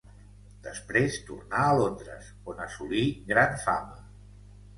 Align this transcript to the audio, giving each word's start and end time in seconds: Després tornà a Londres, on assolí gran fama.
Després 0.67 1.17
tornà 1.27 1.61
a 1.65 1.75
Londres, 1.81 2.31
on 2.55 2.65
assolí 2.67 3.05
gran 3.35 3.55
fama. 3.67 4.03